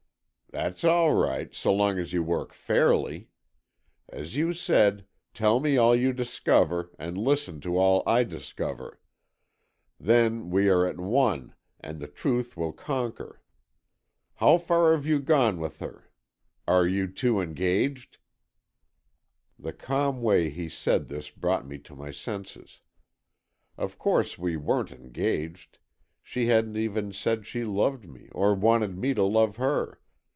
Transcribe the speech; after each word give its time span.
"That's 0.53 0.83
all 0.83 1.13
right, 1.13 1.55
so 1.55 1.73
long 1.73 1.97
as 1.97 2.11
you 2.11 2.23
work 2.23 2.51
fairly. 2.53 3.29
As 4.09 4.35
you 4.35 4.51
said, 4.53 5.05
tell 5.33 5.61
me 5.61 5.77
all 5.77 5.95
you 5.95 6.11
discover, 6.11 6.89
and 6.99 7.17
listen 7.17 7.61
to 7.61 7.77
all 7.77 8.03
I 8.05 8.25
discover. 8.25 8.99
Then, 9.97 10.49
we 10.49 10.67
are 10.67 10.85
at 10.85 10.99
one, 10.99 11.55
and 11.79 12.01
the 12.01 12.07
truth 12.09 12.57
will 12.57 12.73
conquer. 12.73 13.41
How 14.35 14.57
far 14.57 14.91
have 14.91 15.05
you 15.07 15.21
gone 15.21 15.57
with 15.57 15.79
her? 15.79 16.09
Are 16.67 16.85
you 16.85 17.07
two 17.07 17.39
engaged?" 17.39 18.17
The 19.57 19.71
calm 19.71 20.21
way 20.21 20.49
he 20.49 20.67
said 20.67 21.07
this 21.07 21.29
brought 21.29 21.65
me 21.65 21.77
to 21.77 21.95
my 21.95 22.11
senses. 22.11 22.81
Of 23.77 23.97
course, 23.97 24.37
we 24.37 24.57
weren't 24.57 24.91
engaged, 24.91 25.77
she 26.21 26.47
hadn't 26.47 26.75
even 26.75 27.13
said 27.13 27.45
she 27.47 27.63
loved 27.63 28.05
me 28.09 28.27
or 28.33 28.53
wanted 28.53 28.97
me 28.97 29.13
to 29.13 29.23
love 29.23 29.55
her. 29.55 29.97